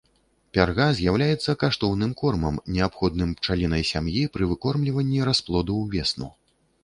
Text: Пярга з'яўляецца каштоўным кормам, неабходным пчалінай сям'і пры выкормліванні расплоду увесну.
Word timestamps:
Пярга 0.57 0.85
з'яўляецца 0.99 1.51
каштоўным 1.63 2.15
кормам, 2.21 2.55
неабходным 2.77 3.35
пчалінай 3.41 3.83
сям'і 3.91 4.23
пры 4.37 4.43
выкормліванні 4.53 5.19
расплоду 5.31 5.73
увесну. 5.85 6.33